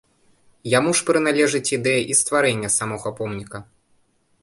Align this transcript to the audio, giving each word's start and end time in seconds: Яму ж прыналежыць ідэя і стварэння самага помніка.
Яму 0.77 0.91
ж 0.99 1.05
прыналежыць 1.09 1.71
ідэя 1.77 2.01
і 2.15 2.19
стварэння 2.23 2.75
самага 2.79 3.17
помніка. 3.21 3.57